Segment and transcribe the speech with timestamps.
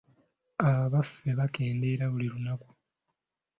[0.69, 2.69] Abafa bakendeera buli lunaku.